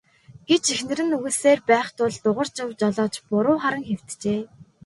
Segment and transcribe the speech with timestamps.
[0.49, 4.41] гэж эхнэр нь үглэсээр байх тул Дугаржав жолооч буруу харан хэвтжээ.